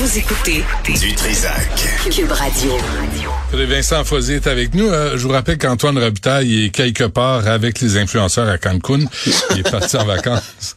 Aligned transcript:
Vous 0.00 0.16
écoutez 0.16 0.64
Du 0.98 1.14
Trisac. 1.14 1.68
Cube 2.10 2.32
Radio. 2.32 2.72
Vincent 3.52 4.02
Fozier 4.02 4.36
est 4.36 4.46
avec 4.46 4.72
nous. 4.72 4.86
Euh, 4.86 5.18
je 5.18 5.26
vous 5.26 5.32
rappelle 5.34 5.58
qu'Antoine 5.58 5.98
Robitaille 5.98 6.64
est 6.64 6.70
quelque 6.70 7.04
part 7.04 7.46
avec 7.46 7.82
les 7.82 7.98
influenceurs 7.98 8.48
à 8.48 8.56
Cancun. 8.56 9.00
Il 9.50 9.58
est 9.58 9.70
parti 9.70 9.98
en 9.98 10.06
vacances. 10.06 10.76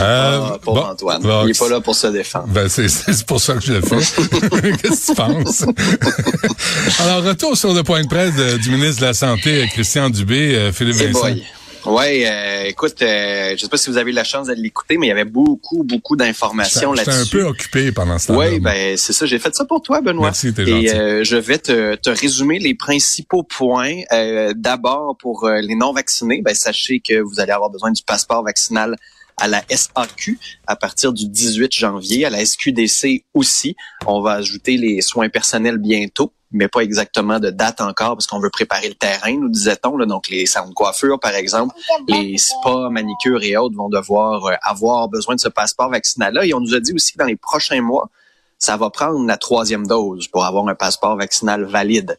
Euh, 0.00 0.40
ah, 0.42 0.58
pauvre 0.60 0.82
bon, 0.82 0.90
Antoine. 0.90 1.22
Bon, 1.22 1.46
il 1.46 1.50
est 1.50 1.58
pas 1.58 1.68
là 1.68 1.80
pour 1.80 1.94
se 1.94 2.08
défendre. 2.08 2.48
Ben, 2.48 2.68
c'est, 2.68 2.88
c'est 2.88 3.24
pour 3.24 3.40
ça 3.40 3.54
que 3.54 3.60
je 3.60 3.74
le 3.74 3.82
fais. 3.82 3.96
Qu'est-ce 4.82 5.06
que 5.06 5.12
tu 5.12 5.14
penses? 5.14 5.64
Alors, 6.98 7.22
retour 7.22 7.56
sur 7.56 7.72
le 7.72 7.84
point 7.84 8.02
de 8.02 8.08
presse 8.08 8.34
du 8.34 8.70
ministre 8.70 9.00
de 9.00 9.06
la 9.06 9.14
Santé, 9.14 9.68
Christian 9.72 10.10
Dubé, 10.10 10.56
euh, 10.56 10.72
Philippe 10.72 10.96
Vincent. 10.96 11.36
Oui, 11.86 12.24
euh, 12.24 12.64
écoute, 12.64 13.00
euh, 13.02 13.54
je 13.56 13.62
sais 13.62 13.68
pas 13.68 13.76
si 13.76 13.90
vous 13.90 13.96
avez 13.96 14.10
eu 14.10 14.14
la 14.14 14.24
chance 14.24 14.48
de 14.48 14.54
l'écouter, 14.54 14.98
mais 14.98 15.06
il 15.06 15.08
y 15.08 15.12
avait 15.12 15.24
beaucoup, 15.24 15.84
beaucoup 15.84 16.16
d'informations 16.16 16.92
là-dessus. 16.92 17.24
J'étais 17.24 17.36
un 17.36 17.40
peu 17.40 17.46
occupé 17.46 17.92
pendant 17.92 18.18
ce 18.18 18.28
temps 18.28 18.38
Oui, 18.38 18.60
ben 18.60 18.96
c'est 18.96 19.12
ça. 19.12 19.26
J'ai 19.26 19.38
fait 19.38 19.54
ça 19.54 19.64
pour 19.64 19.82
toi, 19.82 20.00
Benoît. 20.00 20.26
Merci, 20.26 20.52
t'es 20.52 20.68
Et 20.68 20.92
euh, 20.92 21.24
je 21.24 21.36
vais 21.36 21.58
te, 21.58 21.94
te, 21.96 22.10
résumer 22.10 22.58
les 22.58 22.74
principaux 22.74 23.42
points. 23.42 24.02
Euh, 24.12 24.52
d'abord, 24.56 25.16
pour 25.18 25.48
les 25.48 25.74
non-vaccinés, 25.74 26.42
ben, 26.42 26.54
sachez 26.54 27.00
que 27.00 27.20
vous 27.20 27.40
allez 27.40 27.52
avoir 27.52 27.70
besoin 27.70 27.90
du 27.92 28.02
passeport 28.02 28.42
vaccinal 28.42 28.96
à 29.38 29.48
la 29.48 29.62
SAQ 29.68 30.38
à 30.66 30.76
partir 30.76 31.12
du 31.12 31.28
18 31.28 31.72
janvier, 31.72 32.24
à 32.24 32.30
la 32.30 32.44
SQDC 32.44 33.24
aussi. 33.34 33.76
On 34.06 34.20
va 34.20 34.32
ajouter 34.32 34.76
les 34.76 35.00
soins 35.00 35.28
personnels 35.28 35.78
bientôt 35.78 36.32
mais 36.50 36.68
pas 36.68 36.80
exactement 36.80 37.38
de 37.40 37.50
date 37.50 37.80
encore 37.80 38.16
parce 38.16 38.26
qu'on 38.26 38.40
veut 38.40 38.50
préparer 38.50 38.88
le 38.88 38.94
terrain, 38.94 39.32
nous 39.32 39.48
disait-on. 39.48 39.98
Donc, 40.06 40.28
les 40.28 40.46
salons 40.46 40.70
de 40.70 40.74
coiffure, 40.74 41.20
par 41.20 41.34
exemple, 41.34 41.74
les 42.06 42.38
spas, 42.38 42.88
manicures 42.90 43.42
et 43.42 43.56
autres 43.56 43.76
vont 43.76 43.88
devoir 43.88 44.46
euh, 44.46 44.54
avoir 44.62 45.08
besoin 45.08 45.34
de 45.34 45.40
ce 45.40 45.48
passeport 45.48 45.90
vaccinal-là. 45.90 46.46
Et 46.46 46.54
on 46.54 46.60
nous 46.60 46.74
a 46.74 46.80
dit 46.80 46.92
aussi 46.92 47.12
que 47.12 47.18
dans 47.18 47.26
les 47.26 47.36
prochains 47.36 47.82
mois, 47.82 48.08
ça 48.58 48.76
va 48.76 48.90
prendre 48.90 49.24
la 49.26 49.36
troisième 49.36 49.86
dose 49.86 50.26
pour 50.26 50.44
avoir 50.44 50.66
un 50.66 50.74
passeport 50.74 51.16
vaccinal 51.16 51.64
valide. 51.64 52.18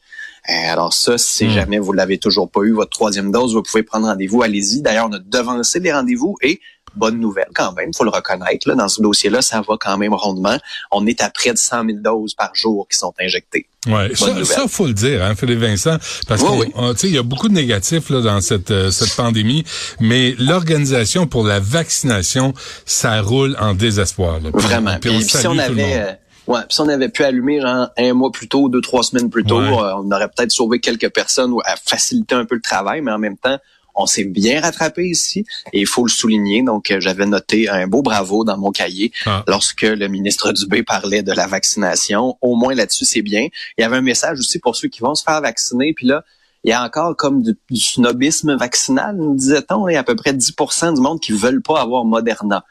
Euh, 0.49 0.71
alors 0.71 0.93
ça, 0.93 1.17
si 1.17 1.47
hmm. 1.47 1.49
jamais 1.49 1.79
vous 1.79 1.91
l'avez 1.91 2.17
toujours 2.17 2.49
pas 2.49 2.61
eu, 2.61 2.71
votre 2.71 2.91
troisième 2.91 3.31
dose, 3.31 3.55
vous 3.55 3.63
pouvez 3.63 3.83
prendre 3.83 4.07
rendez-vous, 4.07 4.41
allez-y. 4.41 4.81
D'ailleurs, 4.81 5.07
on 5.09 5.13
a 5.13 5.19
devancé 5.19 5.79
les 5.79 5.91
rendez-vous 5.91 6.37
et 6.41 6.61
bonne 6.95 7.19
nouvelle 7.19 7.49
quand 7.53 7.73
même, 7.73 7.93
faut 7.93 8.03
le 8.03 8.09
reconnaître. 8.09 8.67
Là, 8.67 8.75
dans 8.75 8.87
ce 8.87 9.01
dossier-là, 9.01 9.41
ça 9.41 9.61
va 9.61 9.75
quand 9.79 9.97
même 9.97 10.13
rondement. 10.13 10.57
On 10.91 11.05
est 11.05 11.21
à 11.21 11.29
près 11.29 11.51
de 11.51 11.57
100 11.57 11.85
000 11.85 11.97
doses 11.99 12.33
par 12.33 12.53
jour 12.53 12.87
qui 12.89 12.97
sont 12.97 13.13
injectées. 13.19 13.67
Ouais, 13.87 14.13
ça, 14.13 14.43
ça, 14.43 14.67
faut 14.67 14.87
le 14.87 14.93
dire, 14.93 15.23
hein, 15.23 15.35
Philippe 15.35 15.59
Vincent, 15.59 15.97
parce 16.27 16.43
que 16.43 17.07
il 17.07 17.13
y 17.13 17.17
a 17.17 17.23
beaucoup 17.23 17.47
de 17.47 17.53
négatifs 17.53 18.09
là 18.09 18.19
dans 18.21 18.41
cette 18.41 18.71
euh, 18.71 18.91
cette 18.91 19.15
pandémie, 19.15 19.63
mais 20.01 20.35
l'organisation 20.37 21.27
pour 21.27 21.45
la 21.45 21.61
vaccination, 21.61 22.53
ça 22.85 23.21
roule 23.21 23.55
en 23.59 23.73
désespoir. 23.73 24.39
Vraiment. 24.53 24.97
Puis, 24.99 25.23
si 25.23 25.47
on 25.47 25.57
avait 25.57 26.01
euh, 26.01 26.11
Ouais, 26.49 26.61
si 26.67 26.81
on 26.81 26.89
avait 26.89 27.09
pu 27.09 27.23
allumer 27.23 27.61
genre, 27.61 27.89
un 27.95 28.13
mois 28.13 28.31
plus 28.31 28.47
tôt, 28.47 28.69
deux, 28.69 28.81
trois 28.81 29.03
semaines 29.03 29.29
plus 29.29 29.43
tôt, 29.43 29.59
euh, 29.59 29.93
on 29.97 30.11
aurait 30.11 30.29
peut-être 30.29 30.51
sauvé 30.51 30.79
quelques 30.79 31.09
personnes 31.09 31.51
ou 31.51 31.61
à 31.63 31.75
faciliter 31.75 32.33
un 32.33 32.45
peu 32.45 32.55
le 32.55 32.61
travail, 32.61 33.01
mais 33.01 33.11
en 33.11 33.19
même 33.19 33.37
temps, 33.37 33.59
on 33.95 34.05
s'est 34.05 34.25
bien 34.25 34.61
rattrapé 34.61 35.05
ici 35.05 35.45
et 35.73 35.81
il 35.81 35.87
faut 35.87 36.05
le 36.05 36.09
souligner. 36.09 36.63
Donc, 36.63 36.91
euh, 36.91 36.99
j'avais 36.99 37.25
noté 37.25 37.69
un 37.69 37.87
beau 37.87 38.01
bravo 38.01 38.43
dans 38.43 38.57
mon 38.57 38.71
cahier 38.71 39.11
ah. 39.25 39.43
lorsque 39.47 39.83
le 39.83 40.07
ministre 40.07 40.51
Dubé 40.51 40.83
parlait 40.83 41.23
de 41.23 41.31
la 41.31 41.47
vaccination. 41.47 42.37
Au 42.41 42.55
moins 42.55 42.73
là-dessus, 42.73 43.05
c'est 43.05 43.21
bien. 43.21 43.47
Il 43.77 43.81
y 43.81 43.83
avait 43.83 43.97
un 43.97 44.01
message 44.01 44.39
aussi 44.39 44.59
pour 44.59 44.75
ceux 44.75 44.87
qui 44.87 45.01
vont 45.01 45.15
se 45.15 45.23
faire 45.23 45.41
vacciner. 45.41 45.93
Puis 45.93 46.07
là, 46.07 46.23
il 46.63 46.69
y 46.71 46.73
a 46.73 46.83
encore 46.83 47.15
comme 47.15 47.41
du, 47.41 47.55
snobisme 47.75 48.55
vaccinal, 48.55 49.17
disait-on. 49.35 49.87
Il 49.87 49.93
y 49.93 49.95
a 49.95 50.01
à 50.01 50.03
peu 50.03 50.15
près 50.15 50.33
10% 50.33 50.95
du 50.95 51.01
monde 51.01 51.19
qui 51.19 51.31
veulent 51.31 51.61
pas 51.61 51.81
avoir 51.81 52.03
Moderna. 52.03 52.65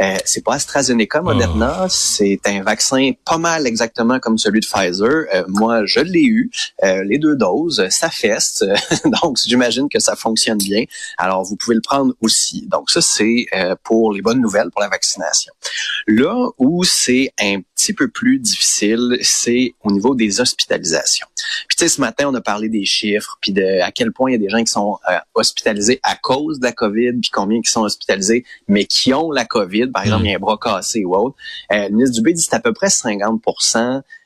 Euh, 0.00 0.16
c'est 0.24 0.42
pas 0.42 0.54
AstraZeneca, 0.54 1.20
Moderna, 1.20 1.82
ah. 1.82 1.86
c'est 1.90 2.40
un 2.46 2.62
vaccin 2.62 3.10
pas 3.26 3.36
mal 3.36 3.66
exactement 3.66 4.18
comme 4.20 4.38
celui 4.38 4.60
de 4.60 4.66
Pfizer. 4.66 5.26
Euh, 5.34 5.44
moi, 5.48 5.84
je 5.84 6.00
l'ai 6.00 6.24
eu, 6.24 6.50
euh, 6.82 7.04
les 7.04 7.18
deux 7.18 7.36
doses, 7.36 7.86
ça 7.90 8.08
feste, 8.08 8.64
donc 9.22 9.36
j'imagine 9.44 9.88
que 9.90 10.00
ça 10.00 10.16
fonctionne 10.16 10.58
bien. 10.58 10.84
Alors, 11.18 11.44
vous 11.44 11.56
pouvez 11.56 11.74
le 11.74 11.82
prendre 11.82 12.14
aussi. 12.22 12.66
Donc 12.68 12.90
ça, 12.90 13.02
c'est 13.02 13.46
pour 13.82 14.12
les 14.12 14.22
bonnes 14.22 14.40
nouvelles 14.40 14.70
pour 14.70 14.80
la 14.80 14.88
vaccination. 14.88 15.52
Là 16.06 16.48
où 16.58 16.84
c'est 16.84 17.32
un 17.40 17.60
petit 17.82 17.94
peu 17.94 18.08
plus 18.08 18.38
difficile, 18.38 19.18
c'est 19.22 19.74
au 19.82 19.90
niveau 19.90 20.14
des 20.14 20.40
hospitalisations. 20.40 21.26
Puis 21.68 21.76
tu 21.76 21.84
sais, 21.84 21.88
ce 21.88 22.00
matin, 22.00 22.28
on 22.28 22.34
a 22.34 22.40
parlé 22.40 22.68
des 22.68 22.84
chiffres, 22.84 23.38
puis 23.40 23.52
de 23.52 23.80
à 23.80 23.90
quel 23.90 24.12
point 24.12 24.30
il 24.30 24.34
y 24.34 24.36
a 24.36 24.38
des 24.38 24.48
gens 24.48 24.62
qui 24.62 24.70
sont 24.70 24.98
hospitalisés 25.34 26.00
à 26.02 26.14
cause 26.16 26.60
de 26.60 26.64
la 26.64 26.72
COVID, 26.72 27.12
puis 27.20 27.30
combien 27.32 27.60
qui 27.60 27.70
sont 27.70 27.82
hospitalisés, 27.82 28.44
mais 28.68 28.84
qui 28.84 29.12
ont 29.12 29.30
la 29.30 29.44
COVID 29.44 29.88
par 29.88 30.04
exemple, 30.04 30.24
il 30.24 30.30
y 30.30 30.32
a 30.32 30.36
un 30.36 30.40
bras 30.40 30.58
cassé 30.60 31.04
ou 31.04 31.16
autre. 31.16 31.36
Euh, 31.72 31.88
le 31.88 31.94
ministre 31.94 32.16
Dubé 32.16 32.32
dit 32.32 32.42
que 32.42 32.50
c'est 32.50 32.56
à 32.56 32.60
peu 32.60 32.72
près 32.72 32.90
50 32.90 33.42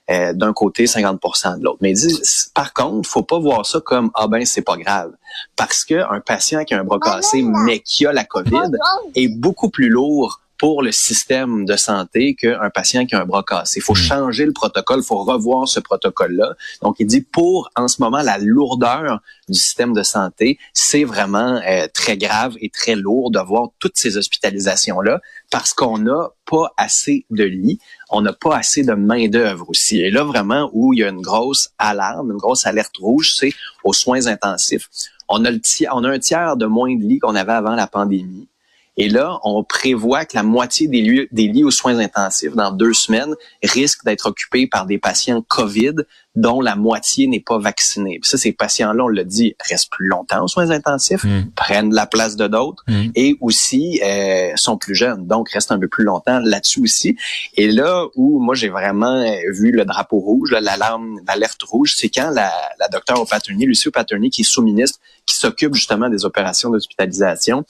euh, 0.09 0.33
d'un 0.33 0.53
côté, 0.53 0.85
50% 0.85 1.59
de 1.59 1.65
l'autre. 1.65 1.79
Mais 1.81 1.91
il 1.91 1.95
dit, 1.95 2.23
par 2.55 2.73
contre, 2.73 3.09
faut 3.09 3.25
pas 3.25 3.39
voir 3.39 3.67
ça 3.67 3.81
comme 3.81 4.11
ah 4.15 4.29
ben 4.29 4.45
c'est 4.45 4.63
pas 4.63 4.77
grave, 4.77 5.13
parce 5.57 5.85
que 5.85 5.95
un 5.95 6.21
patient 6.21 6.65
qui 6.65 6.75
a 6.75 6.81
un 6.81 6.85
bras 6.85 7.01
cassé 7.01 7.43
mais 7.43 7.81
qui 7.81 8.07
a 8.07 8.13
la 8.13 8.25
COVID 8.25 8.71
est 9.15 9.29
beaucoup 9.29 9.71
plus 9.71 9.89
lourd 9.89 10.41
pour 10.59 10.83
le 10.83 10.93
système 10.93 11.65
de 11.65 11.77
santé 11.77 12.35
qu'un 12.35 12.71
patient 12.71 13.07
qui 13.07 13.15
a 13.15 13.21
un 13.21 13.25
bras 13.25 13.43
cassé. 13.47 13.81
Il 13.81 13.83
faut 13.83 13.93
hmm. 13.93 13.97
changer 13.97 14.47
le 14.47 14.53
protocole, 14.53 15.01
il 15.01 15.07
faut 15.07 15.23
revoir 15.23 15.69
ce 15.69 15.81
protocole-là. 15.81 16.55
Donc, 16.83 16.97
il 16.99 17.07
dit 17.07 17.21
pour, 17.21 17.71
en 17.77 17.89
ce 17.89 18.01
moment, 18.01 18.23
la 18.23 18.39
lourdeur 18.39 19.21
du 19.49 19.59
système 19.59 19.93
de 19.93 20.03
santé, 20.03 20.59
c'est 20.73 21.05
vraiment 21.05 21.61
euh, 21.67 21.87
très 21.93 22.17
grave 22.17 22.57
et 22.61 22.71
très 22.71 22.95
lourd 22.95 23.31
de 23.31 23.39
voir 23.39 23.69
toutes 23.79 23.97
ces 23.97 24.17
hospitalisations-là 24.17 25.21
parce 25.51 25.75
qu'on 25.75 25.99
n'a 25.99 26.31
pas 26.51 26.73
assez 26.77 27.27
de 27.31 27.45
lits, 27.45 27.79
on 28.11 28.21
n'a 28.21 28.33
pas 28.33 28.57
assez 28.57 28.83
de 28.83 28.93
main-d'œuvre 28.93 29.69
aussi. 29.69 30.01
Et 30.01 30.11
là, 30.11 30.25
vraiment, 30.25 30.71
où 30.73 30.93
il 30.93 31.01
y 31.01 31.05
a 31.05 31.09
une 31.09 31.21
grosse 31.21 31.71
alarme, 31.79 32.33
une 32.33 32.39
grosse 32.39 32.67
alerte 32.67 32.97
rouge, 32.99 33.35
c'est 33.37 33.53
aux 33.85 33.93
soins 33.93 34.27
intensifs. 34.27 34.89
On 35.29 35.45
a, 35.45 35.51
le 35.51 35.61
on 35.93 36.05
a 36.05 36.11
un 36.11 36.19
tiers 36.19 36.57
de 36.57 36.67
moins 36.67 36.95
de 36.95 37.03
lits 37.03 37.19
qu'on 37.19 37.35
avait 37.35 37.53
avant 37.53 37.75
la 37.75 37.87
pandémie. 37.87 38.49
Et 38.97 39.09
là, 39.09 39.39
on 39.45 39.63
prévoit 39.63 40.25
que 40.25 40.37
la 40.37 40.43
moitié 40.43 40.89
des, 40.89 41.03
lieux, 41.03 41.29
des 41.31 41.49
lits 41.49 41.65
aux 41.65 41.71
soins 41.71 41.99
intensifs 41.99 42.55
dans 42.55 42.71
deux 42.71 42.95
semaines 42.95 43.35
risquent 43.63 44.05
d'être 44.05 44.27
occupés 44.27 44.67
par 44.67 44.87
des 44.87 44.99
patients 44.99 45.43
COVID 45.47 45.95
dont 46.35 46.61
la 46.61 46.77
moitié 46.77 47.27
n'est 47.27 47.41
pas 47.41 47.59
vaccinée. 47.59 48.19
Puis 48.21 48.31
ça, 48.31 48.37
ces 48.37 48.53
patients-là, 48.53 49.05
on 49.05 49.09
le 49.09 49.25
dit, 49.25 49.55
restent 49.71 49.91
plus 49.91 50.07
longtemps 50.07 50.45
aux 50.45 50.49
soins 50.49 50.71
intensifs, 50.71 51.25
mm. 51.25 51.51
prennent 51.55 51.95
la 51.95 52.07
place 52.07 52.37
de 52.37 52.47
d'autres 52.47 52.85
mm. 52.89 53.11
et 53.15 53.37
aussi 53.41 54.01
euh, 54.05 54.53
sont 54.57 54.77
plus 54.77 54.95
jeunes, 54.95 55.27
donc 55.27 55.51
restent 55.51 55.73
un 55.73 55.79
peu 55.79 55.89
plus 55.89 56.05
longtemps 56.05 56.39
là-dessus 56.41 56.81
aussi. 56.81 57.17
Et 57.55 57.69
là 57.69 58.07
où 58.17 58.39
moi 58.39 58.55
j'ai 58.55 58.69
vraiment 58.69 59.25
vu 59.51 59.73
le 59.73 59.85
drapeau 59.85 60.19
rouge, 60.19 60.51
l'alarme, 60.53 61.21
l'alerte 61.27 61.63
rouge, 61.63 61.95
c'est 61.97 62.11
quand 62.11 62.31
la, 62.31 62.53
la 62.79 62.89
docteure 62.89 63.21
Opaturny, 63.21 63.65
Lucie 63.65 63.89
Opaturny, 63.89 64.31
qui 64.31 64.43
est 64.43 64.45
sous-ministre, 64.45 65.01
qui 65.25 65.37
s'occupe 65.37 65.75
justement 65.75 66.09
des 66.11 66.25
opérations 66.25 66.71
d'hospitalisation, 66.71 67.65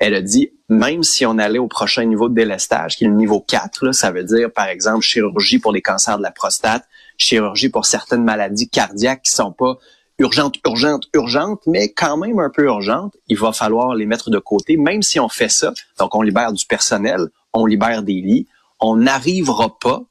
elle 0.00 0.14
a 0.14 0.20
dit, 0.20 0.50
même 0.68 1.02
si 1.02 1.24
on 1.24 1.38
allait 1.38 1.58
au 1.58 1.68
prochain 1.68 2.04
niveau 2.04 2.28
de 2.28 2.34
délestage, 2.34 2.96
qui 2.96 3.04
est 3.04 3.08
le 3.08 3.14
niveau 3.14 3.40
4, 3.40 3.92
ça 3.92 4.10
veut 4.10 4.24
dire, 4.24 4.52
par 4.52 4.66
exemple, 4.66 5.02
chirurgie 5.02 5.58
pour 5.58 5.72
les 5.72 5.82
cancers 5.82 6.18
de 6.18 6.22
la 6.22 6.30
prostate, 6.30 6.84
chirurgie 7.16 7.68
pour 7.68 7.86
certaines 7.86 8.24
maladies 8.24 8.68
cardiaques 8.68 9.22
qui 9.22 9.30
sont 9.30 9.52
pas 9.52 9.78
urgentes, 10.18 10.56
urgentes, 10.66 11.08
urgentes, 11.14 11.62
mais 11.66 11.92
quand 11.92 12.16
même 12.16 12.38
un 12.38 12.50
peu 12.50 12.64
urgentes, 12.64 13.16
il 13.28 13.38
va 13.38 13.52
falloir 13.52 13.94
les 13.94 14.06
mettre 14.06 14.30
de 14.30 14.38
côté, 14.38 14.76
même 14.76 15.02
si 15.02 15.20
on 15.20 15.28
fait 15.28 15.48
ça. 15.48 15.72
Donc, 15.98 16.14
on 16.14 16.22
libère 16.22 16.52
du 16.52 16.64
personnel, 16.66 17.28
on 17.52 17.66
libère 17.66 18.02
des 18.02 18.20
lits, 18.20 18.46
on 18.80 18.96
n'arrivera 18.96 19.78
pas 19.78 20.02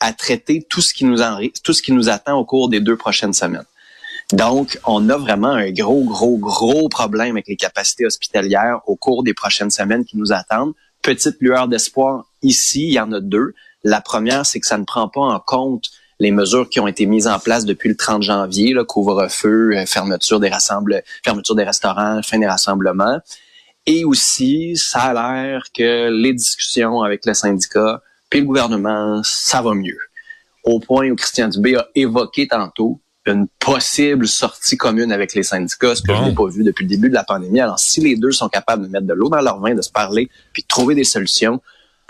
à 0.00 0.12
traiter 0.12 0.64
tout 0.68 0.80
ce 0.80 0.94
qui 0.94 1.04
nous 1.04 1.22
en, 1.22 1.38
tout 1.64 1.72
ce 1.72 1.82
qui 1.82 1.92
nous 1.92 2.08
attend 2.08 2.38
au 2.38 2.44
cours 2.44 2.68
des 2.68 2.80
deux 2.80 2.96
prochaines 2.96 3.32
semaines. 3.32 3.64
Donc, 4.32 4.78
on 4.86 5.08
a 5.08 5.16
vraiment 5.16 5.52
un 5.52 5.70
gros, 5.70 6.04
gros, 6.04 6.36
gros 6.36 6.88
problème 6.88 7.30
avec 7.30 7.48
les 7.48 7.56
capacités 7.56 8.04
hospitalières 8.04 8.80
au 8.86 8.94
cours 8.96 9.22
des 9.22 9.32
prochaines 9.32 9.70
semaines 9.70 10.04
qui 10.04 10.18
nous 10.18 10.32
attendent. 10.32 10.74
Petite 11.02 11.36
lueur 11.40 11.68
d'espoir 11.68 12.26
ici, 12.42 12.88
il 12.88 12.92
y 12.92 13.00
en 13.00 13.10
a 13.12 13.20
deux. 13.20 13.54
La 13.84 14.00
première, 14.00 14.44
c'est 14.44 14.60
que 14.60 14.66
ça 14.66 14.76
ne 14.76 14.84
prend 14.84 15.08
pas 15.08 15.20
en 15.20 15.40
compte 15.40 15.86
les 16.20 16.30
mesures 16.30 16.68
qui 16.68 16.80
ont 16.80 16.88
été 16.88 17.06
mises 17.06 17.28
en 17.28 17.38
place 17.38 17.64
depuis 17.64 17.88
le 17.88 17.96
30 17.96 18.22
janvier, 18.22 18.72
le 18.72 18.84
couvre-feu, 18.84 19.70
euh, 19.74 19.86
fermeture 19.86 20.40
des 20.40 20.48
rassembles, 20.48 21.02
fermeture 21.24 21.54
des 21.54 21.64
restaurants, 21.64 22.20
fin 22.22 22.38
des 22.38 22.46
rassemblements. 22.46 23.20
Et 23.86 24.04
aussi, 24.04 24.76
ça 24.76 25.00
a 25.02 25.14
l'air 25.14 25.62
que 25.72 26.10
les 26.10 26.34
discussions 26.34 27.02
avec 27.02 27.24
le 27.24 27.34
syndicat 27.34 28.02
puis 28.30 28.40
le 28.40 28.46
gouvernement, 28.46 29.22
ça 29.24 29.62
va 29.62 29.74
mieux. 29.74 29.98
Au 30.64 30.80
point 30.80 31.08
où 31.10 31.16
Christian 31.16 31.48
Dubé 31.48 31.76
a 31.76 31.88
évoqué 31.94 32.46
tantôt 32.46 33.00
une 33.28 33.48
possible 33.58 34.26
sortie 34.26 34.76
commune 34.76 35.12
avec 35.12 35.34
les 35.34 35.42
syndicats, 35.42 35.94
ce 35.94 36.02
que 36.02 36.14
je 36.14 36.22
n'ai 36.22 36.34
pas 36.34 36.48
vu 36.48 36.64
depuis 36.64 36.84
le 36.84 36.88
début 36.88 37.08
de 37.08 37.14
la 37.14 37.24
pandémie. 37.24 37.60
Alors, 37.60 37.78
si 37.78 38.00
les 38.00 38.16
deux 38.16 38.32
sont 38.32 38.48
capables 38.48 38.84
de 38.84 38.88
mettre 38.88 39.06
de 39.06 39.14
l'eau 39.14 39.28
dans 39.28 39.40
leur 39.40 39.60
vin, 39.60 39.74
de 39.74 39.82
se 39.82 39.90
parler, 39.90 40.28
puis 40.52 40.62
de 40.62 40.68
trouver 40.68 40.94
des 40.94 41.04
solutions, 41.04 41.60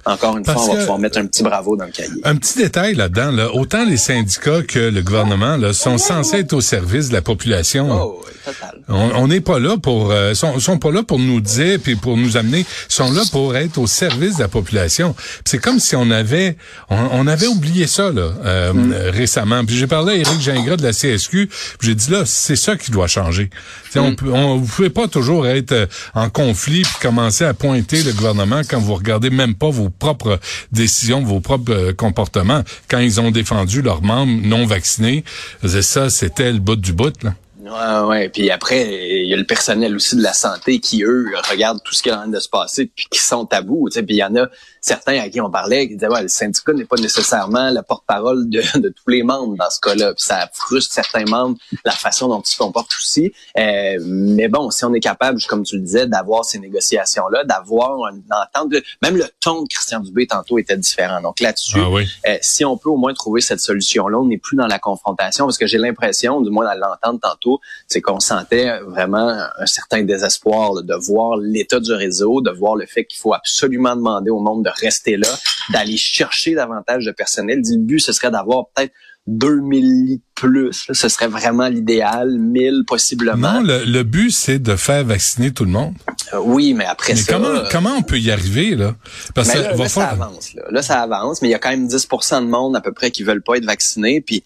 encore 0.04 0.38
une 0.38 0.44
fois, 0.44 0.56
on 0.56 0.72
va 0.72 0.80
pouvoir 0.80 0.98
mettre 0.98 1.18
un 1.18 1.26
petit 1.26 1.42
bravo 1.42 1.76
dans 1.76 1.84
le 1.84 1.90
cahier. 1.90 2.20
Un 2.24 2.36
petit 2.36 2.56
détail 2.56 2.94
là-dedans, 2.94 3.32
là, 3.32 3.52
autant 3.52 3.84
les 3.84 3.96
syndicats 3.96 4.62
que 4.62 4.78
le 4.78 5.02
gouvernement 5.02 5.56
là, 5.56 5.72
sont 5.72 5.98
censés 5.98 6.38
être 6.38 6.52
au 6.52 6.60
service 6.60 7.08
de 7.08 7.14
la 7.14 7.22
population. 7.22 7.88
Oh, 7.90 8.24
total. 8.44 8.80
On 8.88 9.28
n'est 9.28 9.40
pas 9.40 9.58
là 9.58 9.76
pour, 9.76 10.10
euh, 10.10 10.34
sont, 10.34 10.58
sont 10.60 10.78
pas 10.78 10.90
là 10.90 11.02
pour 11.02 11.18
nous 11.18 11.40
dire 11.40 11.78
puis 11.82 11.96
pour 11.96 12.16
nous 12.16 12.36
amener, 12.36 12.64
sont 12.88 13.10
là 13.12 13.22
pour 13.32 13.56
être 13.56 13.78
au 13.78 13.86
service 13.86 14.36
de 14.36 14.42
la 14.42 14.48
population. 14.48 15.14
C'est 15.44 15.58
comme 15.58 15.78
si 15.78 15.94
on 15.94 16.10
avait, 16.10 16.56
on, 16.88 17.26
avait 17.26 17.48
oublié 17.48 17.86
ça 17.86 18.10
là 18.10 18.30
euh, 18.44 18.72
mm. 18.72 18.92
récemment. 19.10 19.64
Puis 19.64 19.76
j'ai 19.76 19.86
parlé 19.86 20.12
à 20.12 20.16
Éric 20.16 20.40
Gingras 20.40 20.76
de 20.76 20.84
la 20.84 20.92
CSQ, 20.92 21.50
j'ai 21.82 21.94
dit 21.94 22.10
là, 22.10 22.22
c'est 22.24 22.56
ça 22.56 22.76
qui 22.76 22.90
doit 22.90 23.08
changer. 23.08 23.50
On, 23.96 24.12
mm. 24.12 24.16
peut, 24.16 24.32
on, 24.32 24.56
vous 24.56 24.66
pouvez 24.66 24.90
pas 24.90 25.08
toujours 25.08 25.46
être 25.46 25.72
euh, 25.72 25.86
en 26.14 26.30
conflit 26.30 26.82
puis 26.82 26.94
commencer 27.02 27.44
à 27.44 27.52
pointer 27.52 28.02
le 28.02 28.12
gouvernement 28.12 28.62
quand 28.68 28.78
vous 28.78 28.94
regardez 28.94 29.30
même 29.30 29.54
pas 29.54 29.68
vos 29.68 29.87
propres 29.90 30.40
décisions, 30.72 31.22
vos 31.22 31.40
propres 31.40 31.72
euh, 31.72 31.92
comportements. 31.92 32.62
Quand 32.88 32.98
ils 32.98 33.20
ont 33.20 33.30
défendu 33.30 33.82
leurs 33.82 34.02
membres 34.02 34.40
non 34.42 34.66
vaccinés, 34.66 35.24
ça, 35.64 36.10
c'était 36.10 36.52
le 36.52 36.58
bout 36.58 36.76
du 36.76 36.92
bout 36.92 37.22
là. 37.22 37.34
Ouais, 37.68 38.06
ouais. 38.06 38.28
Puis 38.28 38.50
après, 38.50 39.20
il 39.22 39.28
y 39.28 39.34
a 39.34 39.36
le 39.36 39.44
personnel 39.44 39.94
aussi 39.94 40.16
de 40.16 40.22
la 40.22 40.32
santé 40.32 40.80
qui, 40.80 41.02
eux, 41.02 41.26
regardent 41.50 41.82
tout 41.82 41.94
ce 41.94 42.02
qui 42.02 42.08
est 42.08 42.12
en 42.12 42.18
train 42.18 42.28
de 42.28 42.40
se 42.40 42.48
passer 42.48 42.86
puis 42.86 43.06
qui 43.10 43.20
sont 43.20 43.44
tabous. 43.46 43.88
Puis 43.92 44.04
il 44.08 44.16
y 44.16 44.24
en 44.24 44.34
a 44.36 44.48
certains 44.80 45.18
à 45.20 45.28
qui 45.28 45.40
on 45.40 45.50
parlait 45.50 45.88
qui 45.88 45.94
disaient 45.94 46.08
ouais, 46.08 46.22
le 46.22 46.28
syndicat 46.28 46.72
n'est 46.72 46.84
pas 46.84 46.96
nécessairement 46.96 47.70
la 47.70 47.82
porte-parole 47.82 48.48
de, 48.48 48.62
de, 48.78 48.88
tous 48.88 49.10
les 49.10 49.22
membres 49.22 49.56
dans 49.56 49.70
ce 49.70 49.80
cas-là. 49.80 50.14
Puis 50.14 50.24
ça 50.24 50.48
frustre 50.52 50.94
certains 50.94 51.24
membres 51.24 51.58
la 51.84 51.92
façon 51.92 52.28
dont 52.28 52.40
ils 52.40 52.50
se 52.50 52.58
comportent 52.58 52.92
aussi. 52.98 53.32
Euh, 53.58 53.98
mais 54.00 54.48
bon, 54.48 54.70
si 54.70 54.84
on 54.84 54.94
est 54.94 55.00
capable, 55.00 55.40
comme 55.48 55.62
tu 55.62 55.76
le 55.76 55.82
disais, 55.82 56.06
d'avoir 56.06 56.44
ces 56.44 56.58
négociations-là, 56.58 57.44
d'avoir 57.44 58.08
une 58.08 58.22
entente, 58.30 58.72
même 59.02 59.16
le 59.16 59.26
ton 59.40 59.62
de 59.62 59.68
Christian 59.68 60.00
Dubé 60.00 60.26
tantôt 60.26 60.58
était 60.58 60.76
différent. 60.76 61.20
Donc 61.20 61.40
là-dessus, 61.40 61.80
ah 61.80 62.28
euh, 62.28 62.38
si 62.40 62.64
on 62.64 62.76
peut 62.76 62.88
au 62.88 62.96
moins 62.96 63.12
trouver 63.14 63.40
cette 63.40 63.60
solution-là, 63.60 64.18
on 64.18 64.26
n'est 64.26 64.38
plus 64.38 64.56
dans 64.56 64.66
la 64.66 64.78
confrontation 64.78 65.44
parce 65.44 65.58
que 65.58 65.66
j'ai 65.66 65.78
l'impression, 65.78 66.40
du 66.40 66.50
moins 66.50 66.66
à 66.66 66.74
l'entendre 66.74 67.20
tantôt, 67.20 67.57
c'est 67.86 68.00
qu'on 68.00 68.20
sentait 68.20 68.80
vraiment 68.80 69.38
un 69.58 69.66
certain 69.66 70.02
désespoir 70.02 70.82
de 70.82 70.94
voir 70.94 71.36
l'état 71.36 71.80
du 71.80 71.92
réseau, 71.92 72.40
de 72.40 72.50
voir 72.50 72.76
le 72.76 72.86
fait 72.86 73.04
qu'il 73.04 73.18
faut 73.18 73.34
absolument 73.34 73.96
demander 73.96 74.30
au 74.30 74.40
monde 74.40 74.64
de 74.64 74.70
rester 74.80 75.16
là, 75.16 75.28
d'aller 75.70 75.96
chercher 75.96 76.54
davantage 76.54 77.04
de 77.04 77.12
personnel. 77.12 77.60
Le 77.64 77.78
but, 77.78 78.00
ce 78.00 78.12
serait 78.12 78.30
d'avoir 78.30 78.66
peut-être 78.74 78.92
2000 79.28 80.06
lits 80.06 80.22
plus. 80.34 80.88
Ce 80.92 81.08
serait 81.08 81.28
vraiment 81.28 81.68
l'idéal, 81.68 82.38
1000 82.38 82.84
possiblement. 82.86 83.60
Non, 83.60 83.62
le, 83.62 84.02
but, 84.02 84.30
c'est 84.30 84.58
de 84.58 84.74
faire 84.74 85.04
vacciner 85.04 85.52
tout 85.52 85.64
le 85.64 85.70
monde. 85.70 85.94
Euh, 86.32 86.38
oui, 86.42 86.72
mais 86.72 86.86
après 86.86 87.12
mais 87.12 87.20
ça... 87.20 87.34
Comment, 87.34 87.48
euh, 87.48 87.64
comment 87.70 87.94
on 87.94 88.02
peut 88.02 88.18
y 88.18 88.30
arriver, 88.30 88.74
là? 88.74 88.96
Parce 89.34 89.50
que 89.50 89.58
là, 89.58 89.88
ça 89.88 90.08
avance. 90.08 90.54
Là. 90.54 90.62
là. 90.70 90.82
ça 90.82 91.02
avance, 91.02 91.42
mais 91.42 91.48
il 91.48 91.50
y 91.50 91.54
a 91.54 91.58
quand 91.58 91.70
même 91.70 91.86
10 91.86 92.08
de 92.08 92.46
monde 92.46 92.74
à 92.74 92.80
peu 92.80 92.92
près 92.92 93.10
qui 93.10 93.22
veulent 93.22 93.42
pas 93.42 93.56
être 93.56 93.66
vaccinés. 93.66 94.22
Puis 94.22 94.42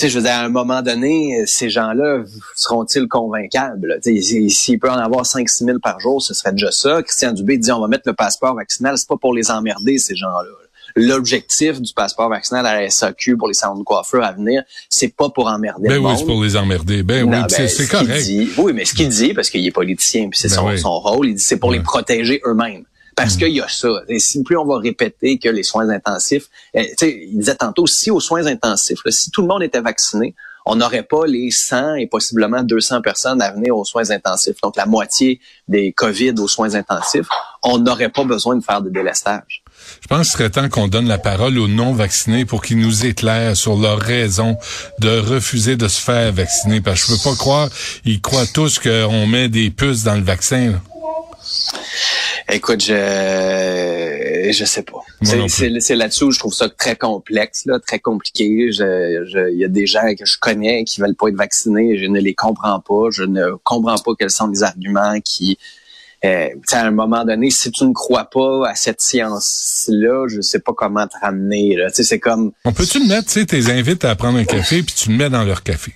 sais, 0.00 0.08
je 0.08 0.18
veux 0.18 0.24
dire, 0.24 0.32
à 0.32 0.40
un 0.40 0.48
moment 0.48 0.82
donné, 0.82 1.44
ces 1.46 1.68
gens-là 1.68 2.22
seront-ils 2.56 3.08
convaincables? 3.08 3.98
S'il 4.02 4.78
peut 4.78 4.90
en 4.90 4.96
avoir 4.96 5.24
5-6 5.24 5.64
000 5.64 5.78
par 5.80 6.00
jour, 6.00 6.22
ce 6.22 6.34
serait 6.34 6.52
déjà 6.52 6.70
ça. 6.72 7.02
Christian 7.02 7.32
Dubé 7.32 7.58
dit 7.58 7.70
on 7.72 7.80
va 7.80 7.88
mettre 7.88 8.04
le 8.06 8.14
passeport 8.14 8.54
vaccinal. 8.54 8.96
C'est 8.96 9.08
pas 9.08 9.16
pour 9.16 9.34
les 9.34 9.50
emmerder, 9.50 9.98
ces 9.98 10.16
gens-là. 10.16 10.48
L'objectif 10.94 11.80
du 11.80 11.92
passeport 11.94 12.28
vaccinal 12.28 12.66
à 12.66 12.82
la 12.82 12.90
SAQ 12.90 13.36
pour 13.36 13.48
les 13.48 13.54
salons 13.54 13.78
de 13.78 13.82
coiffeur 13.82 14.24
à 14.24 14.32
venir, 14.32 14.62
c'est 14.90 15.14
pas 15.14 15.30
pour 15.30 15.46
emmerder 15.46 15.88
ben 15.88 15.94
le 15.94 16.06
oui, 16.06 16.14
c'est 16.18 16.26
pour 16.26 16.42
les 16.42 16.56
emmerder. 16.56 17.02
Ben 17.02 17.24
oui, 17.24 17.36
c'est 17.48 17.90
ben, 17.90 18.06
correct. 18.06 18.26
oui, 18.58 18.72
mais 18.74 18.84
ce 18.84 18.92
qu'il 18.92 19.08
dit, 19.08 19.32
parce 19.32 19.48
qu'il 19.48 19.66
est 19.66 19.70
politicien, 19.70 20.28
puis 20.28 20.38
c'est 20.38 20.54
ben 20.54 20.76
son, 20.76 20.98
rôle, 20.98 21.28
il 21.28 21.34
dit 21.34 21.42
c'est 21.42 21.56
pour 21.56 21.72
les 21.72 21.80
protéger 21.80 22.42
eux-mêmes. 22.44 22.84
Parce 23.14 23.36
mm. 23.36 23.38
qu'il 23.38 23.52
y 23.52 23.60
a 23.60 23.68
ça. 23.68 23.88
Et 24.08 24.18
si 24.18 24.42
plus 24.42 24.56
on 24.56 24.64
va 24.64 24.78
répéter 24.78 25.38
que 25.38 25.48
les 25.48 25.62
soins 25.62 25.88
intensifs, 25.88 26.48
eh, 26.74 26.94
il 27.02 27.38
disait 27.38 27.56
tantôt, 27.56 27.86
si 27.86 28.10
aux 28.10 28.20
soins 28.20 28.46
intensifs, 28.46 29.00
si 29.08 29.30
tout 29.30 29.42
le 29.42 29.48
monde 29.48 29.62
était 29.62 29.80
vacciné, 29.80 30.34
on 30.64 30.76
n'aurait 30.76 31.02
pas 31.02 31.26
les 31.26 31.50
100 31.50 31.96
et 31.96 32.06
possiblement 32.06 32.62
200 32.62 33.02
personnes 33.02 33.42
à 33.42 33.50
venir 33.50 33.76
aux 33.76 33.84
soins 33.84 34.10
intensifs. 34.10 34.60
Donc, 34.62 34.76
la 34.76 34.86
moitié 34.86 35.40
des 35.68 35.92
COVID 35.92 36.34
aux 36.38 36.48
soins 36.48 36.74
intensifs, 36.74 37.26
on 37.62 37.78
n'aurait 37.78 38.10
pas 38.10 38.24
besoin 38.24 38.56
de 38.56 38.62
faire 38.62 38.80
de 38.80 38.90
délestage. 38.90 39.62
Je 40.00 40.06
pense 40.06 40.28
qu'il 40.28 40.38
serait 40.38 40.50
temps 40.50 40.68
qu'on 40.68 40.88
donne 40.88 41.08
la 41.08 41.18
parole 41.18 41.58
aux 41.58 41.66
non-vaccinés 41.66 42.44
pour 42.44 42.62
qu'ils 42.62 42.78
nous 42.78 43.04
éclairent 43.04 43.56
sur 43.56 43.76
leur 43.76 43.98
raison 43.98 44.56
de 45.00 45.18
refuser 45.18 45.76
de 45.76 45.88
se 45.88 46.00
faire 46.00 46.32
vacciner. 46.32 46.80
Parce 46.80 47.04
que 47.04 47.12
je 47.12 47.16
peux 47.16 47.30
pas 47.30 47.36
croire, 47.36 47.68
ils 48.04 48.20
croient 48.20 48.46
tous 48.46 48.78
qu'on 48.78 49.26
met 49.26 49.48
des 49.48 49.70
puces 49.70 50.04
dans 50.04 50.14
le 50.14 50.22
vaccin. 50.22 50.74
Écoute, 52.52 52.82
je 52.84 54.50
je 54.52 54.64
sais 54.64 54.82
pas. 54.82 55.00
C'est 55.22 55.96
là-dessus 55.96 56.24
où 56.24 56.30
je 56.30 56.38
trouve 56.38 56.54
ça 56.54 56.68
très 56.68 56.96
complexe, 56.96 57.64
là, 57.66 57.78
très 57.78 57.98
compliqué. 57.98 58.44
Il 58.44 58.72
je, 58.72 59.54
y 59.54 59.64
a 59.64 59.68
des 59.68 59.86
gens 59.86 60.14
que 60.18 60.26
je 60.26 60.38
connais 60.38 60.84
qui 60.84 61.00
veulent 61.00 61.16
pas 61.16 61.28
être 61.28 61.36
vaccinés, 61.36 61.98
je 61.98 62.06
ne 62.06 62.20
les 62.20 62.34
comprends 62.34 62.80
pas. 62.80 63.10
Je 63.10 63.24
ne 63.24 63.52
comprends 63.64 63.96
pas 63.96 64.12
quels 64.18 64.30
sont 64.30 64.48
les 64.48 64.62
arguments 64.62 65.18
qui 65.24 65.58
euh, 66.24 66.48
à 66.70 66.86
un 66.86 66.92
moment 66.92 67.24
donné, 67.24 67.50
si 67.50 67.72
tu 67.72 67.84
ne 67.84 67.92
crois 67.92 68.26
pas 68.26 68.68
à 68.68 68.76
cette 68.76 69.00
science-là, 69.00 70.28
je 70.28 70.40
sais 70.40 70.60
pas 70.60 70.72
comment 70.72 71.06
te 71.08 71.16
ramener. 71.20 71.76
C'est 71.92 72.20
comme. 72.20 72.52
On 72.64 72.72
peut-tu 72.72 73.00
le 73.00 73.06
mettre, 73.06 73.26
tu 73.26 73.40
sais, 73.40 73.46
tes 73.46 73.72
invites 73.72 74.04
à 74.04 74.14
prendre 74.14 74.38
un 74.38 74.44
café 74.44 74.82
puis 74.82 74.94
tu 74.94 75.10
le 75.10 75.16
mets 75.16 75.30
dans 75.30 75.42
leur 75.42 75.64
café? 75.64 75.92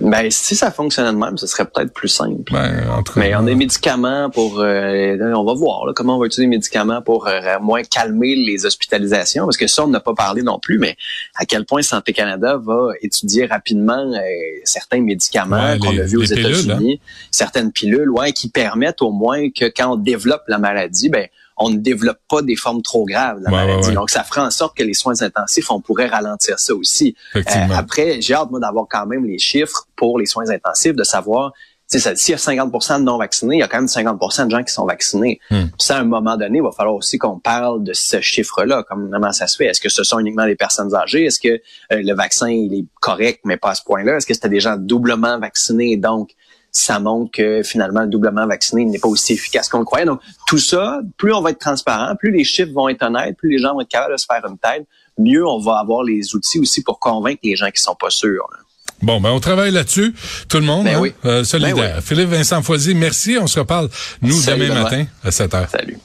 Ben, 0.00 0.30
si 0.30 0.54
ça 0.54 0.70
fonctionnait 0.70 1.12
de 1.12 1.16
même, 1.16 1.36
ce 1.36 1.46
serait 1.46 1.64
peut-être 1.64 1.92
plus 1.92 2.08
simple. 2.08 2.52
Ben, 2.52 2.88
en 2.90 3.02
tout 3.02 3.14
cas, 3.14 3.20
Mais 3.20 3.34
on 3.34 3.40
a 3.40 3.44
des 3.44 3.54
médicaments 3.54 4.30
pour... 4.30 4.60
Euh, 4.60 5.16
on 5.34 5.44
va 5.44 5.54
voir 5.54 5.86
là, 5.86 5.92
comment 5.94 6.16
on 6.16 6.20
va 6.20 6.26
utiliser 6.26 6.44
des 6.44 6.56
médicaments 6.56 7.02
pour 7.02 7.26
euh, 7.26 7.58
moins 7.60 7.82
calmer 7.82 8.34
les 8.34 8.66
hospitalisations, 8.66 9.44
parce 9.44 9.56
que 9.56 9.66
ça, 9.66 9.84
on 9.84 9.88
n'a 9.88 10.00
pas 10.00 10.14
parlé 10.14 10.42
non 10.42 10.58
plus, 10.58 10.78
mais 10.78 10.96
à 11.34 11.44
quel 11.44 11.64
point 11.64 11.82
Santé 11.82 12.12
Canada 12.12 12.60
va 12.62 12.90
étudier 13.02 13.46
rapidement 13.46 14.12
euh, 14.14 14.20
certains 14.64 15.00
médicaments 15.00 15.76
qu'on 15.78 15.96
a 15.98 16.02
vus 16.02 16.18
aux 16.18 16.32
hein. 16.32 16.36
États-Unis, 16.36 17.00
certaines 17.30 17.72
pilules, 17.72 18.10
ouais, 18.10 18.32
qui 18.32 18.48
permettent 18.48 19.02
au 19.02 19.10
moins 19.10 19.50
que 19.50 19.66
quand 19.66 19.92
on 19.92 19.96
développe 19.96 20.44
la 20.48 20.58
maladie, 20.58 21.08
ben 21.08 21.26
on 21.58 21.70
ne 21.70 21.76
développe 21.76 22.18
pas 22.28 22.42
des 22.42 22.56
formes 22.56 22.82
trop 22.82 23.04
graves 23.04 23.38
de 23.40 23.44
la 23.44 23.50
maladie. 23.50 23.92
Donc, 23.92 24.10
ça 24.10 24.24
ferait 24.24 24.40
en 24.40 24.50
sorte 24.50 24.76
que 24.76 24.82
les 24.82 24.94
soins 24.94 25.20
intensifs, 25.22 25.70
on 25.70 25.80
pourrait 25.80 26.06
ralentir 26.06 26.58
ça 26.58 26.74
aussi. 26.74 27.14
Euh, 27.36 27.42
après, 27.74 28.20
j'ai 28.20 28.34
hâte, 28.34 28.50
moi, 28.50 28.60
d'avoir 28.60 28.86
quand 28.88 29.06
même 29.06 29.24
les 29.24 29.38
chiffres 29.38 29.86
pour 29.96 30.18
les 30.18 30.26
soins 30.26 30.48
intensifs, 30.50 30.94
de 30.94 31.04
savoir 31.04 31.52
s'il 31.88 32.00
y 32.00 32.34
a 32.34 32.36
50% 32.36 32.98
de 32.98 33.04
non-vaccinés, 33.04 33.56
il 33.56 33.60
y 33.60 33.62
a 33.62 33.68
quand 33.68 33.78
même 33.78 33.88
50 33.88 34.44
de 34.44 34.50
gens 34.50 34.62
qui 34.62 34.72
sont 34.72 34.84
vaccinés. 34.84 35.40
Hmm. 35.50 35.68
Puis 35.78 35.88
à 35.90 35.98
un 35.98 36.04
moment 36.04 36.36
donné, 36.36 36.58
il 36.58 36.62
va 36.62 36.70
falloir 36.70 36.94
aussi 36.94 37.16
qu'on 37.16 37.38
parle 37.38 37.82
de 37.82 37.94
ce 37.94 38.20
chiffre-là, 38.20 38.84
comment 38.86 39.32
ça 39.32 39.46
se 39.46 39.56
fait. 39.56 39.66
Est-ce 39.66 39.80
que 39.80 39.88
ce 39.88 40.04
sont 40.04 40.18
uniquement 40.18 40.44
les 40.44 40.54
personnes 40.54 40.94
âgées? 40.94 41.24
Est-ce 41.24 41.40
que 41.40 41.48
euh, 41.48 41.58
le 41.90 42.14
vaccin 42.14 42.48
il 42.50 42.74
est 42.74 42.84
correct, 43.00 43.40
mais 43.44 43.56
pas 43.56 43.70
à 43.70 43.74
ce 43.74 43.82
point-là? 43.84 44.16
Est-ce 44.16 44.26
que 44.26 44.34
c'était 44.34 44.50
des 44.50 44.60
gens 44.60 44.76
doublement 44.76 45.38
vaccinés, 45.38 45.96
donc 45.96 46.30
ça 46.72 47.00
montre 47.00 47.30
que 47.32 47.62
finalement 47.62 48.02
le 48.02 48.08
doublement 48.08 48.46
vacciné 48.46 48.84
n'est 48.84 48.98
pas 48.98 49.08
aussi 49.08 49.32
efficace 49.32 49.68
qu'on 49.68 49.78
le 49.78 49.84
croyait. 49.84 50.06
Donc 50.06 50.20
tout 50.46 50.58
ça, 50.58 51.00
plus 51.16 51.32
on 51.32 51.40
va 51.40 51.50
être 51.50 51.58
transparent, 51.58 52.14
plus 52.16 52.30
les 52.30 52.44
chiffres 52.44 52.72
vont 52.72 52.88
être 52.88 53.02
honnêtes, 53.02 53.36
plus 53.36 53.50
les 53.50 53.58
gens 53.58 53.74
vont 53.74 53.80
être 53.80 53.88
capables 53.88 54.12
de 54.12 54.18
se 54.18 54.26
faire 54.26 54.44
une 54.48 54.58
tête, 54.58 54.86
mieux 55.18 55.46
on 55.46 55.58
va 55.58 55.78
avoir 55.78 56.02
les 56.02 56.34
outils 56.34 56.58
aussi 56.58 56.82
pour 56.82 56.98
convaincre 56.98 57.40
les 57.42 57.56
gens 57.56 57.70
qui 57.70 57.82
sont 57.82 57.96
pas 57.96 58.10
sûrs. 58.10 58.48
Bon, 59.00 59.20
ben 59.20 59.30
on 59.30 59.38
travaille 59.38 59.70
là-dessus, 59.70 60.12
tout 60.48 60.58
le 60.58 60.64
monde, 60.64 60.84
ben 60.84 61.04
hein? 61.04 61.10
euh, 61.24 61.44
solidaire. 61.44 61.96
Ben 61.96 62.00
Philippe 62.00 62.30
Vincent 62.30 62.62
Foisy, 62.62 62.94
merci. 62.94 63.38
On 63.40 63.46
se 63.46 63.60
reparle, 63.60 63.88
nous, 64.22 64.42
demain 64.42 64.74
matin 64.82 65.04
à 65.22 65.30
7 65.30 65.54
heures. 65.54 65.68
Salut. 65.70 65.98